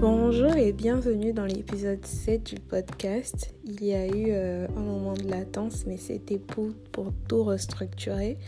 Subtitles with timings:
[0.00, 3.54] Bonjour et bienvenue dans l'épisode 7 du podcast.
[3.66, 8.38] Il y a eu euh, un moment de latence, mais c'était pour, pour tout restructurer.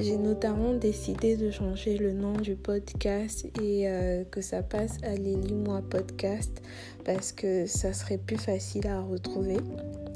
[0.00, 5.14] J'ai notamment décidé de changer le nom du podcast et euh, que ça passe à
[5.14, 6.60] l'Élie-moi podcast
[7.04, 9.58] parce que ça serait plus facile à retrouver.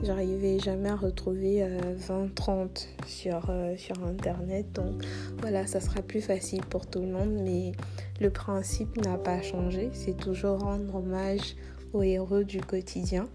[0.03, 1.63] J'arrivais jamais à retrouver
[2.09, 2.67] 20-30 euh,
[3.07, 5.05] sur, sur internet, donc
[5.41, 7.73] voilà, ça sera plus facile pour tout le monde, mais
[8.21, 9.91] le principe n'a pas changé.
[9.93, 11.57] C'est toujours rendre hommage
[11.93, 13.29] aux héros du quotidien.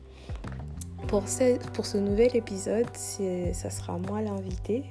[1.08, 4.86] Pour ce, pour ce nouvel épisode, ça sera moi l'invité.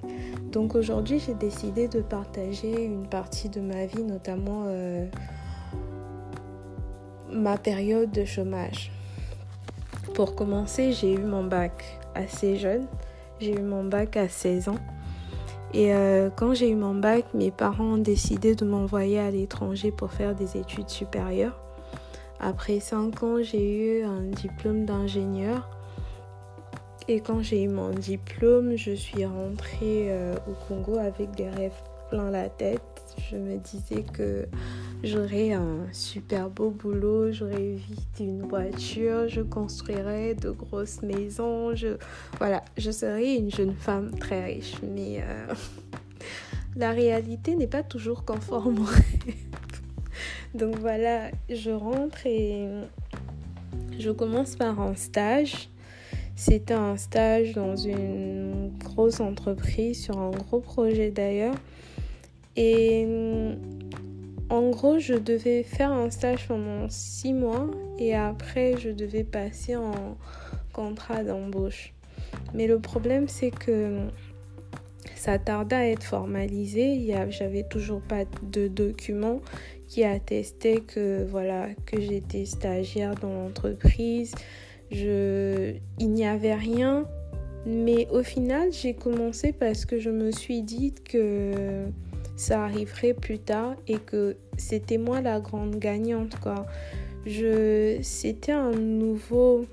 [0.53, 5.07] Donc aujourd'hui, j'ai décidé de partager une partie de ma vie, notamment euh,
[7.33, 8.93] ma période de chômage.
[10.15, 12.87] Pour commencer, j'ai eu mon bac assez jeune.
[13.41, 14.79] J'ai eu mon bac à 16 ans.
[15.73, 19.91] Et euh, quand j'ai eu mon bac, mes parents ont décidé de m'envoyer à l'étranger
[19.91, 21.61] pour faire des études supérieures.
[22.39, 25.69] Après 5 ans, j'ai eu un diplôme d'ingénieur.
[27.09, 31.83] Et quand j'ai eu mon diplôme, je suis rentrée euh, au Congo avec des rêves
[32.09, 32.81] plein la tête.
[33.19, 34.47] Je me disais que
[35.03, 41.97] j'aurais un super beau boulot, j'aurais vite une voiture, je construirais de grosses maisons, je
[42.39, 44.75] voilà, je serais une jeune femme très riche.
[44.83, 45.55] Mais euh,
[46.77, 49.35] la réalité n'est pas toujours conforme au rêve.
[50.55, 52.69] Donc voilà, je rentre et
[53.99, 55.69] je commence par un stage.
[56.37, 61.55] C'était un stage dans une grosse entreprise sur un gros projet d'ailleurs.
[62.57, 63.07] Et
[64.55, 67.67] en gros, je devais faire un stage pendant six mois
[67.99, 70.17] et après, je devais passer en
[70.73, 71.93] contrat d'embauche.
[72.55, 73.99] Mais le problème, c'est que
[75.17, 77.13] ça tardait à être formalisé.
[77.31, 79.41] J'avais toujours pas de documents
[79.89, 84.35] qui attestaient que voilà que j'étais stagiaire dans l'entreprise.
[84.91, 87.09] Il n'y avait rien.
[87.67, 91.87] Mais au final, j'ai commencé parce que je me suis dit que
[92.37, 96.67] ça arriverait plus tard et que c'était moi la grande gagnante quoi.
[97.27, 99.65] Je c'était un nouveau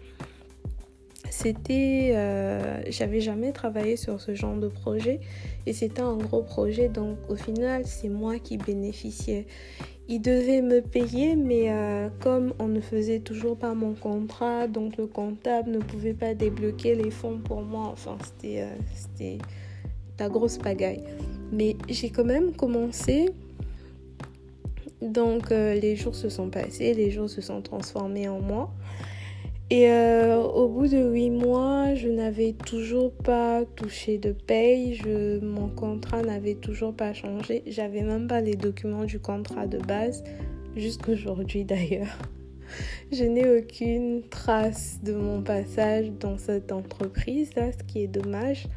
[1.29, 5.21] c'était euh, j'avais jamais travaillé sur ce genre de projet
[5.65, 9.47] et c'était un gros projet donc au final c'est moi qui bénéficiais
[10.09, 14.97] il devait me payer mais euh, comme on ne faisait toujours pas mon contrat donc
[14.97, 19.37] le comptable ne pouvait pas débloquer les fonds pour moi enfin c'était euh, c'était
[20.19, 21.03] la grosse pagaille
[21.51, 23.29] mais j'ai quand même commencé.
[25.01, 28.73] Donc euh, les jours se sont passés, les jours se sont transformés en mois.
[29.69, 34.95] Et euh, au bout de huit mois, je n'avais toujours pas touché de paye.
[34.95, 37.63] Je, mon contrat n'avait toujours pas changé.
[37.67, 40.23] J'avais même pas les documents du contrat de base,
[40.75, 42.17] jusqu'aujourd'hui d'ailleurs.
[43.11, 48.67] Je n'ai aucune trace de mon passage dans cette entreprise, là, ce qui est dommage.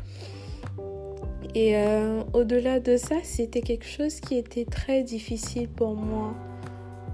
[1.54, 6.34] Et euh, au-delà de ça, c'était quelque chose qui était très difficile pour moi,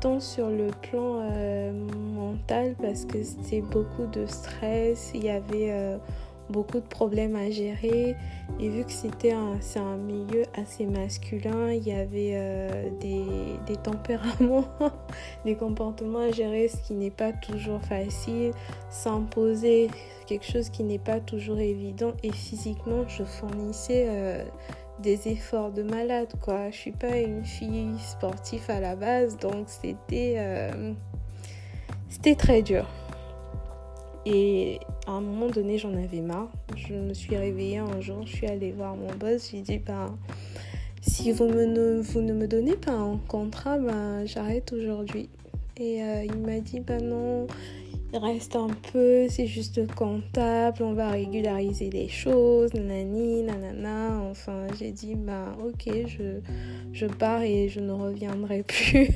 [0.00, 1.72] tant sur le plan euh,
[2.14, 5.98] mental, parce que c'était beaucoup de stress, il y avait euh,
[6.50, 8.16] beaucoup de problèmes à gérer.
[8.58, 13.24] Et vu que c'était un, un milieu assez masculin, il y avait euh, des,
[13.66, 14.68] des, tempéraments,
[15.44, 18.52] des comportements à gérer, ce qui n'est pas toujours facile.
[18.90, 19.88] S'imposer
[20.26, 22.12] quelque chose qui n'est pas toujours évident.
[22.22, 24.44] Et physiquement, je fournissais euh,
[25.00, 26.70] des efforts de malade, quoi.
[26.70, 30.92] Je suis pas une fille sportive à la base, donc c'était, euh,
[32.36, 32.86] très dur.
[34.26, 36.50] Et à un moment donné, j'en avais marre.
[36.76, 40.16] Je me suis réveillée un jour, je suis allée voir mon boss, j'ai dit ben
[41.00, 45.28] si vous, ne, vous ne me donnez pas un contrat, ben j'arrête aujourd'hui.
[45.78, 47.48] Et euh, il m'a dit ben non,
[48.12, 54.22] il reste un peu, c'est juste comptable, on va régulariser les choses, nanani, nanana.
[54.30, 56.38] Enfin, j'ai dit ben ok, je,
[56.92, 59.10] je pars et je ne reviendrai plus.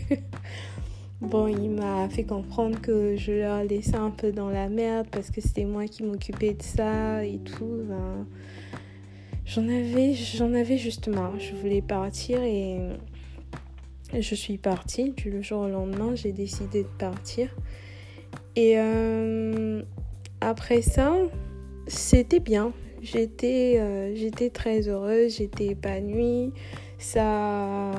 [1.20, 5.30] Bon, il m'a fait comprendre que je leur laissais un peu dans la merde parce
[5.30, 7.80] que c'était moi qui m'occupais de ça et tout.
[7.88, 8.26] Ben,
[9.46, 11.38] j'en avais, j'en avais juste marre.
[11.38, 12.78] Je voulais partir et
[14.12, 15.12] je suis partie.
[15.12, 17.54] Du jour au lendemain, j'ai décidé de partir.
[18.56, 19.82] Et euh,
[20.40, 21.14] après ça,
[21.86, 22.72] c'était bien.
[23.04, 26.52] J'étais, euh, j'étais très heureuse, j'étais épanouie.
[26.98, 27.92] Ça,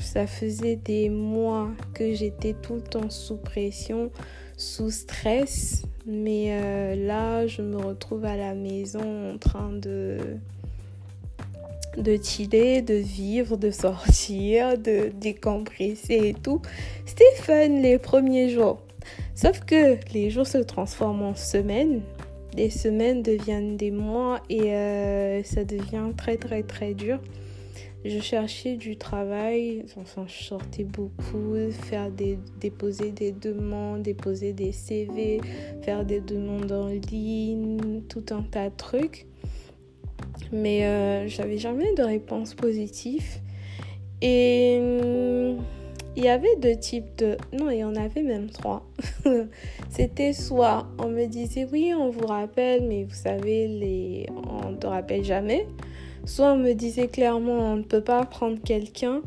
[0.00, 4.10] ça faisait des mois que j'étais tout le temps sous pression,
[4.56, 5.82] sous stress.
[6.04, 10.18] Mais euh, là, je me retrouve à la maison en train de
[11.96, 16.62] de chiller, de vivre, de sortir, de décompresser et tout.
[17.04, 18.80] C'était fun les premiers jours.
[19.34, 22.02] Sauf que les jours se transforment en semaines,
[22.56, 27.20] les semaines deviennent des mois et euh, ça devient très très très dur.
[28.02, 35.40] Je cherchais du travail, je sortais beaucoup, faire des, déposer des demandes, déposer des CV,
[35.82, 39.26] faire des demandes en ligne, tout un tas de trucs.
[40.50, 43.40] Mais euh, j'avais jamais de réponse positive.
[44.22, 44.80] Et
[46.16, 47.36] il y avait deux types de...
[47.52, 48.82] Non, il y en avait même trois.
[49.90, 54.26] C'était soit on me disait oui, on vous rappelle, mais vous savez, les...
[54.64, 55.66] on ne te rappelle jamais.
[56.24, 59.22] Soit on me disait clairement on ne peut pas prendre quelqu'un.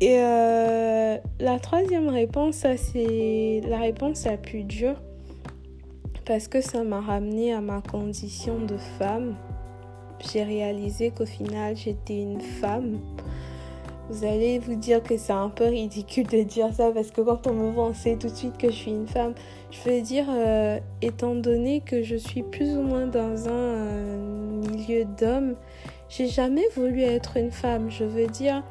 [0.00, 4.96] Et euh, la troisième réponse, ça c'est la réponse la plus dure
[6.26, 9.36] parce que ça m'a ramené à ma condition de femme.
[10.32, 12.98] J'ai réalisé qu'au final j'étais une femme
[14.08, 17.46] vous allez vous dire que c'est un peu ridicule de dire ça parce que quand
[17.48, 19.34] on me voit, on sait tout de suite que je suis une femme.
[19.70, 24.60] Je veux dire, euh, étant donné que je suis plus ou moins dans un euh,
[24.70, 25.56] milieu d'hommes,
[26.08, 27.90] j'ai jamais voulu être une femme.
[27.90, 28.62] Je veux dire,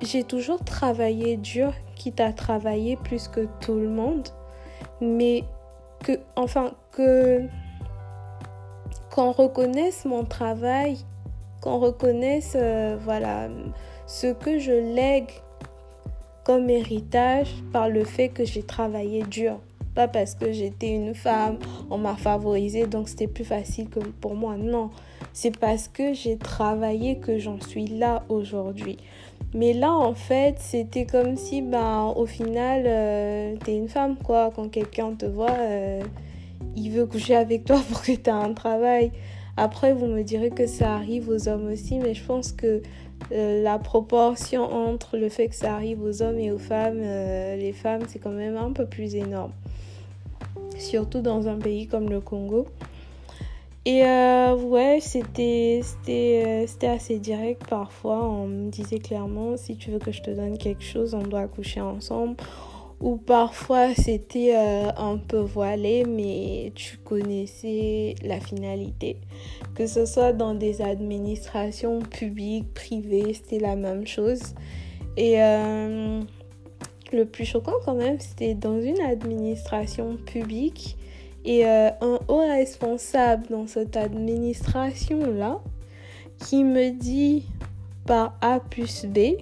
[0.00, 4.28] j'ai toujours travaillé dur, quitte à travailler plus que tout le monde.
[5.00, 5.42] Mais
[6.04, 7.42] que, enfin, que
[9.10, 10.98] qu'on reconnaisse mon travail,
[11.60, 13.48] qu'on reconnaisse, euh, voilà
[14.12, 15.30] ce que je lègue
[16.44, 19.58] comme héritage par le fait que j'ai travaillé dur.
[19.94, 21.58] Pas parce que j'étais une femme,
[21.90, 23.88] on m'a favorisée, donc c'était plus facile
[24.20, 24.56] pour moi.
[24.58, 24.90] Non,
[25.32, 28.98] c'est parce que j'ai travaillé que j'en suis là aujourd'hui.
[29.54, 34.52] Mais là, en fait, c'était comme si, ben, au final, euh, t'es une femme, quoi.
[34.54, 36.02] Quand quelqu'un te voit, euh,
[36.76, 39.10] il veut coucher avec toi pour que tu un travail.
[39.56, 42.82] Après, vous me direz que ça arrive aux hommes aussi, mais je pense que
[43.30, 47.72] la proportion entre le fait que ça arrive aux hommes et aux femmes, euh, les
[47.72, 49.52] femmes, c'est quand même un peu plus énorme.
[50.78, 52.66] Surtout dans un pays comme le Congo.
[53.84, 55.80] Et euh, ouais, c'était
[56.82, 58.24] assez direct parfois.
[58.24, 61.48] On me disait clairement, si tu veux que je te donne quelque chose, on doit
[61.48, 62.36] coucher ensemble
[63.02, 69.18] ou parfois c'était euh, un peu voilé, mais tu connaissais la finalité.
[69.74, 74.40] Que ce soit dans des administrations publiques, privées, c'était la même chose.
[75.16, 76.20] Et euh,
[77.12, 80.96] le plus choquant quand même, c'était dans une administration publique
[81.44, 85.60] et euh, un haut responsable dans cette administration-là
[86.38, 87.44] qui me dit
[88.06, 89.36] par A plus B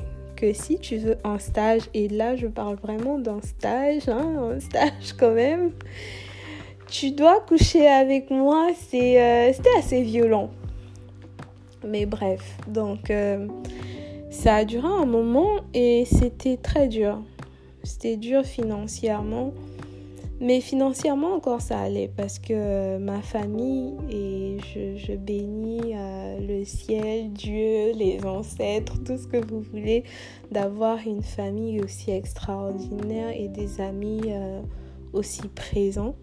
[0.52, 5.12] si tu veux un stage, et là je parle vraiment d'un stage, hein, un stage
[5.18, 5.72] quand même,
[6.88, 10.50] tu dois coucher avec moi, c'est, euh, c'était assez violent.
[11.86, 13.46] Mais bref, donc euh,
[14.30, 17.22] ça a duré un moment et c'était très dur.
[17.82, 19.52] C'était dur financièrement.
[20.42, 24.56] Mais financièrement encore ça allait parce que euh, ma famille et
[24.96, 30.02] je, bénis euh, le ciel, Dieu, les ancêtres, tout ce que vous voulez,
[30.50, 34.62] d'avoir une famille aussi extraordinaire et des amis euh,
[35.12, 36.14] aussi présents.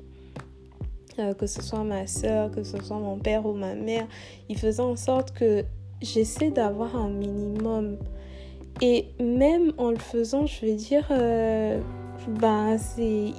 [1.38, 4.08] que ce soit ma soeur, que ce soit mon père ou ma mère,
[4.50, 5.64] ils faisaient en sorte que
[6.02, 7.98] j'essaie d'avoir un minimum.
[8.82, 11.08] Et même en le faisant, je veux dire
[12.78, 13.34] c'est,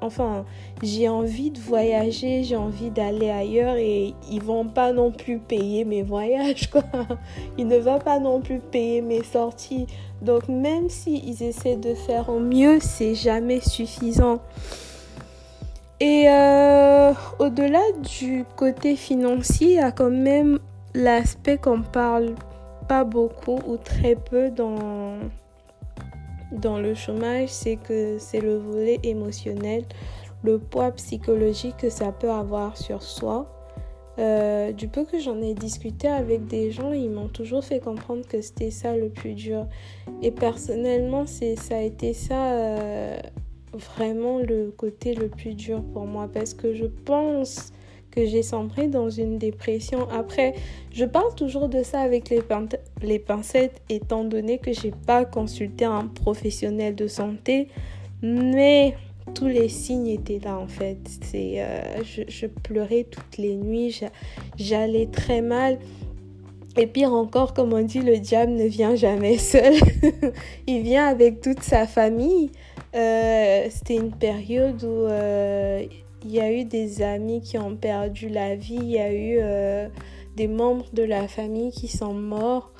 [0.00, 0.44] enfin,
[0.82, 5.84] j'ai envie de voyager, j'ai envie d'aller ailleurs et ils vont pas non plus payer
[5.84, 6.84] mes voyages, quoi.
[7.58, 9.86] Ils ne vont pas non plus payer mes sorties.
[10.22, 14.40] Donc, même s'ils essaient de faire au mieux, c'est jamais suffisant.
[16.00, 17.82] Et euh, au-delà
[18.18, 20.58] du côté financier, il y a quand même
[20.94, 22.34] l'aspect qu'on parle
[22.88, 25.18] pas beaucoup ou très peu dans
[26.52, 29.84] dans le chômage, c'est que c'est le volet émotionnel,
[30.42, 33.54] le poids psychologique que ça peut avoir sur soi.
[34.18, 38.26] Euh, du peu que j'en ai discuté avec des gens, ils m'ont toujours fait comprendre
[38.26, 39.66] que c'était ça le plus dur.
[40.22, 43.16] Et personnellement, c'est ça a été ça euh,
[43.72, 47.72] vraiment le côté le plus dur pour moi parce que je pense
[48.10, 50.08] que j'ai sombré dans une dépression.
[50.10, 50.54] Après,
[50.92, 56.06] je parle toujours de ça avec les, pincettes étant donné que j'ai pas consulté un
[56.06, 57.68] professionnel de santé,
[58.22, 58.94] mais
[59.34, 60.98] tous les signes étaient là en fait.
[61.22, 64.00] C'est, euh, je, je, pleurais toutes les nuits,
[64.56, 65.78] j'allais très mal.
[66.76, 69.74] Et pire encore, comme on dit, le diable ne vient jamais seul.
[70.68, 72.50] Il vient avec toute sa famille.
[72.94, 75.84] Euh, c'était une période où euh,
[76.24, 79.38] il y a eu des amis qui ont perdu la vie, il y a eu
[79.40, 79.88] euh,
[80.36, 82.72] des membres de la famille qui sont morts,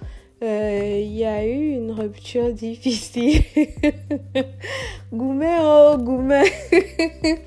[0.42, 3.42] euh, il y a eu une rupture difficile.
[5.12, 6.45] gourmet, oh, gourmet.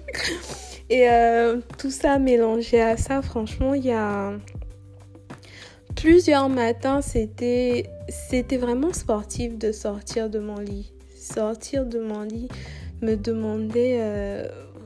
[0.89, 4.33] Et euh, tout ça mélangé à ça, franchement, il y a
[5.95, 10.91] plusieurs matins, c'était c'était vraiment sportif de sortir de mon lit.
[11.15, 12.49] Sortir de mon lit,
[13.01, 14.01] me demander,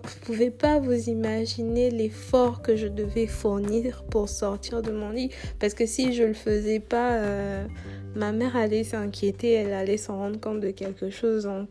[0.06, 5.32] vous pouvez pas vous imaginer l'effort que je devais fournir pour sortir de mon lit.
[5.60, 7.66] Parce que si je le faisais pas, euh,
[8.16, 11.44] ma mère allait s'inquiéter, elle allait s'en rendre compte de quelque chose.
[11.44, 11.70] Donc,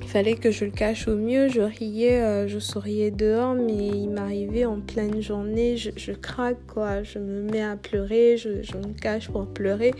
[0.00, 1.48] il fallait que je le cache au mieux.
[1.48, 7.02] Je riais, euh, je souriais dehors, mais il m'arrivait en pleine journée, je, craque quoi.
[7.02, 9.92] Je me mets à pleurer, je, me cache pour pleurer.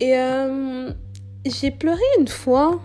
[0.00, 0.90] Et euh,
[1.44, 2.80] j'ai pleuré une fois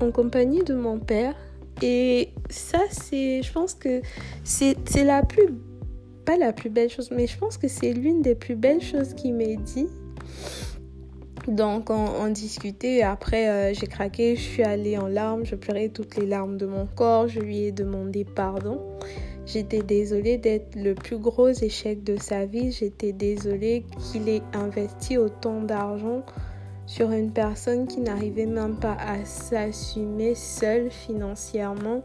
[0.00, 1.34] en compagnie de mon père.
[1.82, 4.02] Et ça, c'est, je pense que
[4.44, 5.48] c'est la plus,
[6.24, 9.14] pas la plus belle chose, mais je pense que c'est l'une des plus belles choses
[9.14, 9.86] qu'il m'ait dit.
[11.46, 13.02] Donc, on, discutait.
[13.02, 16.66] Après, euh, j'ai craqué, je suis allée en larmes, je pleurais toutes les larmes de
[16.66, 17.26] mon corps.
[17.26, 18.80] Je lui ai demandé pardon.
[19.46, 22.70] J'étais désolée d'être le plus gros échec de sa vie.
[22.70, 26.22] J'étais désolée qu'il ait investi autant d'argent
[26.88, 32.02] sur une personne qui n'arrivait même pas à s'assumer seule financièrement.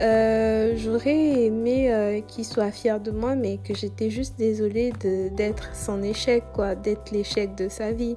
[0.00, 4.92] Euh, j'aurais aimé euh, qu'il soit fier de moi, mais que j'étais juste désolée
[5.36, 8.16] d'être son échec, quoi, d'être l'échec de sa vie.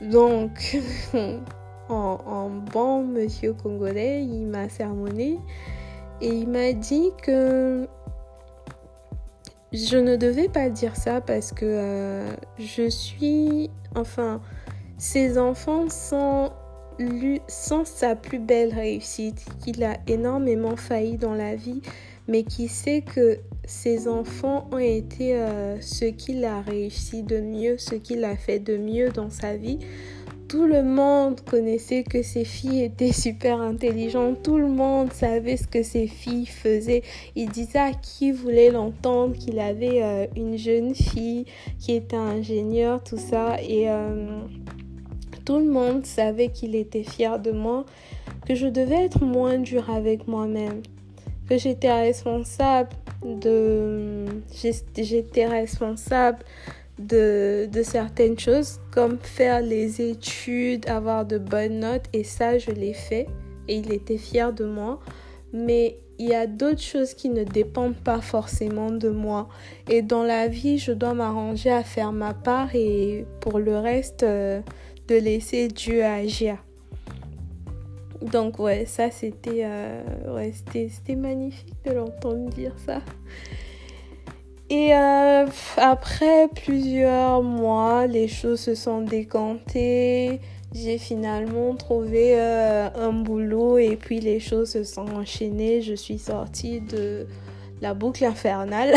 [0.00, 0.76] Donc,
[1.88, 5.38] en, en, bon monsieur congolais, il m'a sermonné
[6.20, 7.86] et il m'a dit que
[9.72, 14.40] je ne devais pas dire ça parce que euh, je suis, enfin,
[14.96, 16.50] ses enfants sont,
[17.48, 21.82] sont sa plus belle réussite, qu'il a énormément failli dans la vie,
[22.28, 27.76] mais qui sait que ses enfants ont été euh, ce qu'il a réussi de mieux,
[27.76, 29.78] ce qu'il a fait de mieux dans sa vie
[30.48, 34.42] tout le monde connaissait que ses filles étaient super intelligentes.
[34.42, 37.02] Tout le monde savait ce que ses filles faisaient.
[37.36, 41.44] Il disait à qui voulait l'entendre qu'il avait euh, une jeune fille
[41.78, 43.56] qui était ingénieure, tout ça.
[43.62, 44.40] Et euh,
[45.44, 47.84] tout le monde savait qu'il était fier de moi,
[48.46, 50.82] que je devais être moins dure avec moi-même,
[51.48, 52.90] que j'étais responsable
[53.24, 54.24] de...
[54.96, 56.38] J'étais responsable
[56.98, 62.94] de, certaines choses, comme faire les études, avoir de bonnes notes, et ça, je l'ai
[62.94, 63.26] fait,
[63.68, 65.00] et il était fier de moi.
[65.52, 69.48] Mais il y a d'autres choses qui ne dépendent pas forcément de moi.
[69.88, 74.24] Et dans la vie, je dois m'arranger à faire ma part et pour le reste,
[74.24, 74.60] euh,
[75.06, 76.58] de laisser Dieu agir.
[78.20, 80.02] Donc ouais, ça c'était euh,
[80.52, 83.00] c'était magnifique de l'entendre dire ça.
[84.70, 85.46] Et euh,
[85.78, 90.40] après plusieurs mois, les choses se sont décantées.
[90.74, 95.80] J'ai finalement trouvé euh, un boulot et puis les choses se sont enchaînées.
[95.80, 97.26] Je suis sortie de
[97.80, 98.92] la boucle infernale.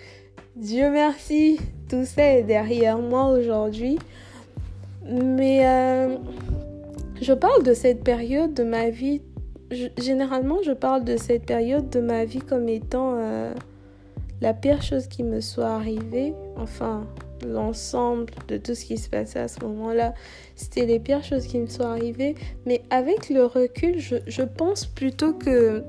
[0.56, 1.58] Dieu merci,
[1.88, 3.98] tout ça est derrière moi aujourd'hui.
[5.04, 6.16] Mais euh,
[7.20, 9.22] je parle de cette période de ma vie.
[9.98, 13.16] généralement, je parle de cette période de ma vie comme étant
[14.40, 17.06] la pire chose qui me soit arrivée, enfin
[17.46, 20.14] l'ensemble de tout ce qui se passait à ce moment-là,
[20.56, 22.34] c'était les pires choses qui me sont arrivées.
[22.66, 25.84] Mais avec le recul, je, pense plutôt que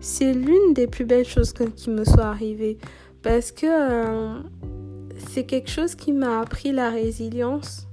[0.00, 2.78] c'est l'une des plus belles choses qui me soit arrivée.
[3.22, 4.40] Parce que euh,
[5.28, 7.88] c'est quelque chose qui m'a appris la résilience.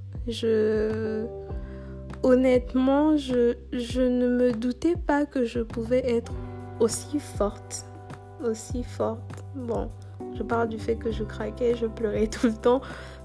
[2.23, 6.33] Honnêtement, je, je ne me doutais pas que je pouvais être
[6.79, 7.85] aussi forte.
[8.43, 9.43] Aussi forte.
[9.55, 9.89] Bon,
[10.41, 12.81] parle du fait que je craquais, je pleurais tout le temps.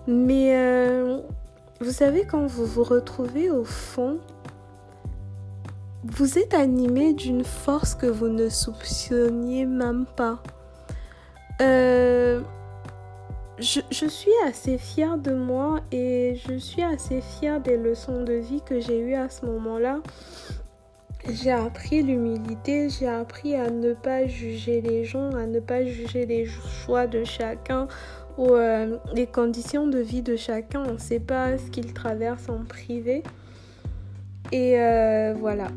[0.06, 1.18] Mais euh,
[1.80, 4.18] vous savez, quand vous vous retrouvez au fond,
[6.04, 10.42] vous êtes animé d'une force que vous ne soupçonniez même pas.
[11.60, 12.40] Euh,
[13.58, 18.34] je, je, suis assez fière de moi et je suis assez fière des leçons de
[18.34, 20.00] vie que j'ai eues à ce moment-là
[21.32, 26.26] j'ai appris l'humilité, j'ai appris à ne pas juger les gens, à ne pas juger
[26.26, 27.88] les choix de chacun
[28.38, 30.84] ou euh, les conditions de vie de chacun.
[30.86, 33.22] On ne sait pas ce qu'il traverse en privé.
[34.52, 35.68] Et euh, voilà.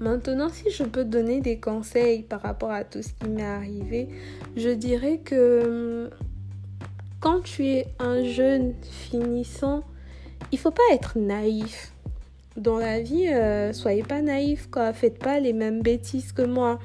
[0.00, 4.08] Maintenant, si je peux donner des conseils par rapport à tout ce qui m'est arrivé,
[4.56, 6.10] je dirais que
[7.20, 9.84] quand tu es un jeune finissant,
[10.50, 11.92] il faut pas être naïf
[12.56, 14.92] dans la vie, euh, soyez pas naïfs, quoi.
[14.92, 16.78] Faites pas les mêmes bêtises que moi.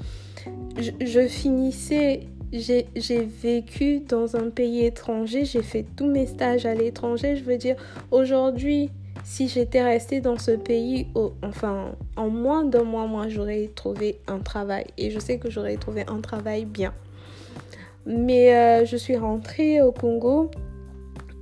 [0.77, 7.35] Je, finissais, j'ai vécu dans un pays étranger, j'ai fait tous mes stages à l'étranger.
[7.35, 7.75] Je veux dire,
[8.11, 8.91] aujourd'hui,
[9.23, 11.07] si j'étais restée dans ce pays,
[11.43, 14.85] enfin, en moins d'un mois, moi, j'aurais trouvé un travail.
[14.97, 16.93] Et je sais que j'aurais trouvé un travail bien.
[18.05, 20.49] Mais euh, je suis rentrée au Congo.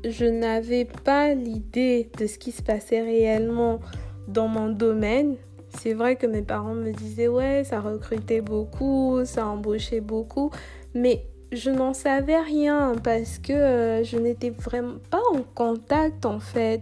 [0.03, 3.79] Je n'avais pas l'idée de ce qui se passait réellement
[4.27, 5.35] dans mon domaine.
[5.77, 10.51] C'est vrai que mes parents me disaient, ouais, ça recrutait beaucoup, ça embauchait beaucoup.
[10.93, 16.39] Mais je n'en savais rien parce que euh, je n'étais vraiment pas en contact en
[16.39, 16.81] fait.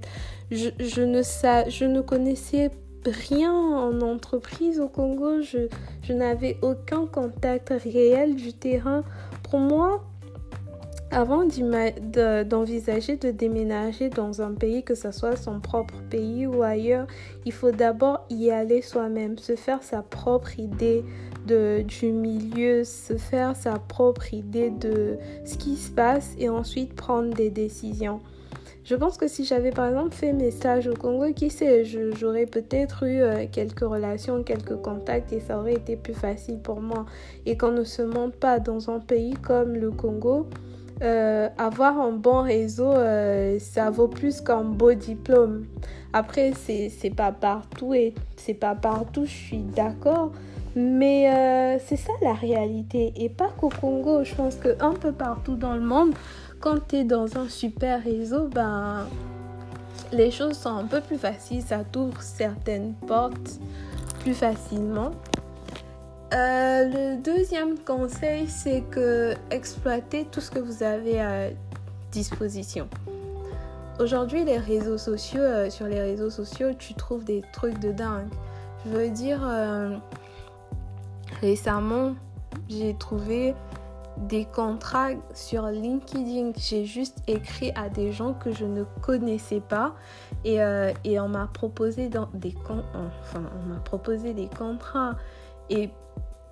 [0.52, 0.70] Je,
[1.02, 1.22] ne,
[1.70, 2.70] je ne connaissais
[3.06, 5.42] rien en entreprise au Congo.
[5.42, 5.68] Je,
[6.04, 9.04] je n'avais aucun contact réel du terrain.
[9.50, 10.04] Pour moi,
[11.14, 17.06] avant d'envisager de, déménager dans un pays, que ce soit son propre pays ou ailleurs,
[17.46, 21.06] il faut d'abord y aller soi-même, se faire sa propre idée
[21.46, 26.96] de, du milieu, se faire sa propre idée de ce qui se passe et ensuite
[26.96, 28.20] prendre des décisions.
[28.84, 32.48] Je pense que si j'avais par exemple fait mes stages au Congo, qui sait, j'aurais
[32.48, 37.06] peut-être eu euh, quelques relations, quelques contacts et ça aurait été plus facile pour moi.
[37.46, 40.48] Et qu'on ne se monte pas dans un pays comme le Congo,
[41.04, 45.66] euh, avoir un bon réseau, euh, ça vaut plus qu'un beau diplôme.
[46.14, 50.32] Après, c'est pas partout et c'est pas partout, je suis d'accord.
[50.76, 53.14] Mais euh, c'est ça la réalité.
[53.18, 56.14] Et pas qu'au Congo, je pense qu'un peu partout dans le monde,
[56.60, 59.06] quand tu es dans un super réseau, ben,
[60.12, 61.62] les choses sont un peu plus faciles.
[61.62, 63.60] Ça t'ouvre certaines portes
[64.22, 65.12] plus facilement.
[66.34, 71.50] Euh, le deuxième conseil, c'est que exploitez tout ce que vous avez à
[72.12, 72.88] disposition.
[74.00, 74.98] Aujourd'hui, les réseaux
[75.36, 78.26] euh, sur les réseaux sociaux, tu trouves des trucs de dingue.
[78.84, 79.96] Je veux dire, euh,
[81.40, 82.16] récemment,
[82.68, 83.54] j'ai trouvé
[84.18, 86.54] des contrats sur LinkedIn.
[86.58, 89.94] J'ai juste écrit à des gens que je ne connaissais pas
[90.44, 92.54] et, on m'a proposé des
[94.58, 95.16] contrats
[95.70, 95.90] et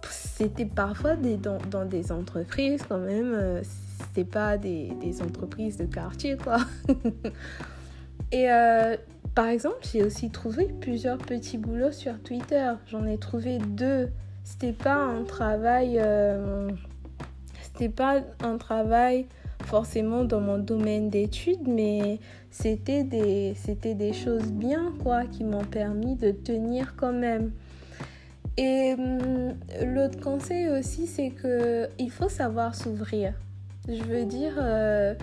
[0.10, 3.34] c'était parfois dans, dans, des entreprises quand même.
[3.34, 3.62] Euh,
[4.00, 6.58] c'était pas des, des, entreprises de quartier, quoi.
[8.32, 8.95] Et euh,
[9.36, 12.71] par exemple, j'ai aussi trouvé plusieurs petits boulots sur Twitter.
[12.88, 14.10] J'en ai trouvé deux.
[14.43, 15.97] C'était pas un travail.
[16.00, 16.69] Euh,
[17.62, 19.28] c'était pas un travail
[19.65, 22.19] forcément dans mon domaine d'études, mais
[22.50, 27.52] c'était des, c'était des choses bien, quoi, qui m'ont permis de tenir quand même.
[28.63, 29.56] Et hum,
[29.88, 33.34] l'autre conseil aussi, c'est que il faut savoir s'ouvrir.
[33.88, 35.15] Je veux dire, euh,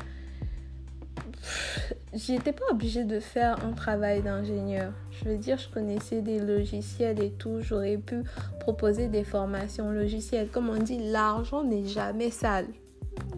[2.12, 4.92] j'étais pas obligée de faire un travail d'ingénieur.
[5.12, 7.60] Je veux dire, je connaissais des logiciels et tout.
[7.60, 8.24] J'aurais pu
[8.58, 10.48] proposer des formations logicielles.
[10.48, 12.66] Comme on dit, l'argent n'est jamais sale.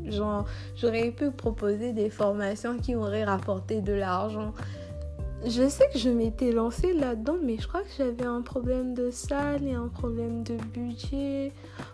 [0.07, 4.55] Genre, j'aurais pu proposer des formations qui auraient rapporté de l'argent.
[5.47, 9.11] Je sais que je m'étais lancée là-dedans, mais je crois que j'avais un problème de
[9.11, 11.53] salle et un problème de budget.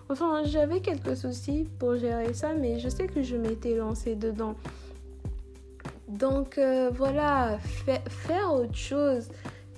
[0.09, 4.57] Enfin, j'avais quelques soucis pour gérer ça, mais je sais que je m'étais lancée dedans.
[6.09, 7.59] Donc euh, voilà,
[8.09, 9.29] faire autre chose.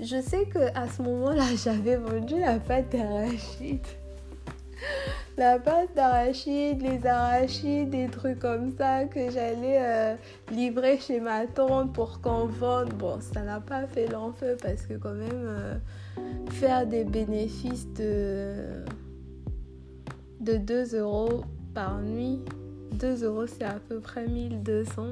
[0.01, 3.87] Je sais que à ce moment-là, j'avais vendu la pâte d'arachide
[5.39, 10.15] la pâte d'arachide, les arachides, des trucs comme ça que j'allais euh,
[10.53, 12.93] livrer chez ma tante pour qu'on vende.
[12.95, 15.75] Bon, ça n'a pas fait l'enfeu parce que quand même euh,
[16.51, 18.55] faire des bénéfices de,
[20.41, 21.43] de 2 euros
[21.75, 22.41] par nuit,
[22.93, 25.03] 2 euros c'est à peu près 1200.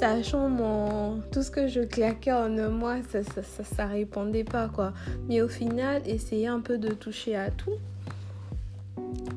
[0.00, 4.42] Sachant mon, tout ce que je claquais en un mois, ça, ça, ça, ça répondait
[4.42, 4.92] pas quoi.
[5.28, 7.78] Mais au final, essayer un peu de toucher à tout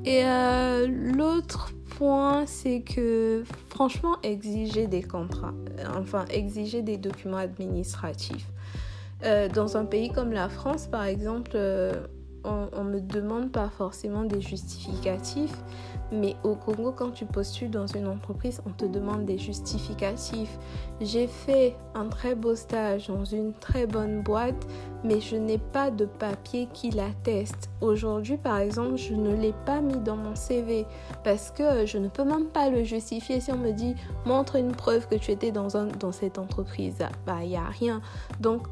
[0.04, 7.38] et euh, l'autre point, c'est que franchement, exiger des contrats, euh, enfin exiger des documents
[7.38, 8.48] administratifs.
[9.24, 11.56] Euh, dans un pays comme la France, par exemple,
[12.44, 15.56] on ne me demande pas forcément des justificatifs,
[16.12, 20.58] mais au Congo, quand tu postules dans une entreprise, on te demande des justificatifs.
[21.00, 24.68] J'ai fait un très beau stage dans une très bonne boîte,
[25.04, 27.70] mais je n'ai pas de papier qui l'atteste.
[27.80, 30.86] Aujourd'hui, par exemple, je ne l'ai pas mis dans mon CV
[31.24, 33.40] parce que je ne peux même pas le justifier.
[33.40, 36.98] Si on me dit montre une preuve que tu étais dans, un, dans cette entreprise,
[37.26, 38.02] bah, il n'y a rien.
[38.42, 38.68] Donc,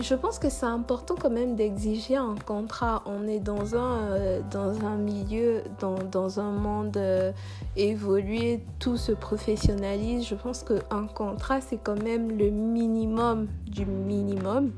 [0.00, 3.02] je pense que c'est important quand même d'exiger un contrat.
[3.06, 7.32] On est dans un, euh, dans un milieu, dans, dans un monde euh,
[7.76, 10.26] évolué, tout se professionnalise.
[10.26, 14.70] Je pense qu'un contrat, c'est quand même le minimum du minimum.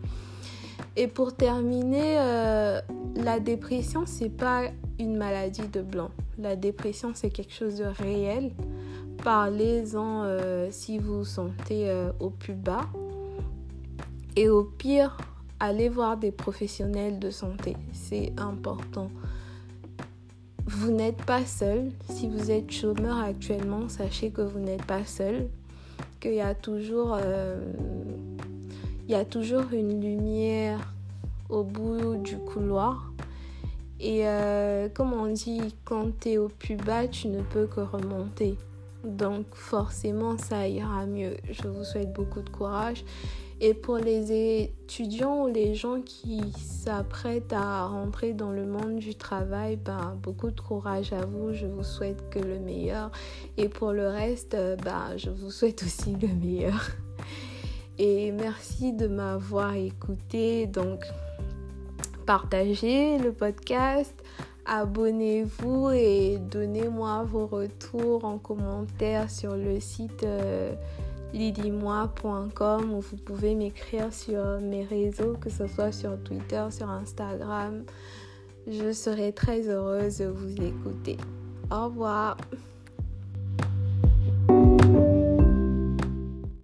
[0.97, 2.81] Et pour terminer, euh,
[3.17, 4.63] la dépression, c'est pas
[4.99, 6.11] une maladie de blanc.
[6.39, 8.53] La dépression, c'est quelque chose de réel.
[9.23, 10.25] Parlez-en
[10.71, 12.87] si vous vous sentez au plus bas
[14.37, 15.17] Et au pire,
[15.59, 17.77] allez voir des professionnels de santé.
[17.93, 19.11] C'est important.
[20.67, 21.91] Vous n'êtes pas seul.
[22.09, 25.49] Si vous êtes chômeur actuellement, sachez que vous n'êtes pas seul.
[26.21, 27.73] Qu'il y a toujours, euh,
[29.09, 30.95] il y a toujours une lumière
[31.49, 33.11] au bout du couloir.
[33.99, 37.81] Et euh, comme on dit, quand tu es au plus bas, tu ne peux que
[37.81, 38.57] remonter.
[39.05, 41.37] Donc forcément, ça ira mieux.
[41.51, 43.05] Je vous souhaite beaucoup de courage.
[43.63, 49.15] Et pour les étudiants ou les gens qui s'apprêtent à rentrer dans le monde du
[49.15, 51.53] travail, ben, beaucoup de courage à vous.
[51.53, 53.11] Je vous souhaite que le meilleur.
[53.59, 56.91] Et pour le reste, ben, je vous souhaite aussi le meilleur.
[57.99, 60.67] Et merci de m'avoir écouté.
[60.67, 61.05] Donc,
[62.25, 64.15] partagez le podcast,
[64.65, 70.73] abonnez-vous et donnez-moi vos retours en commentaire sur le site euh,
[71.33, 77.85] lidimoi.com où vous pouvez m'écrire sur mes réseaux, que ce soit sur Twitter, sur Instagram.
[78.67, 81.17] Je serai très heureuse de vous écouter.
[81.71, 82.37] Au revoir.